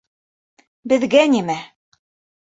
—Беҙгә 0.93 1.21
нимә! 1.33 1.59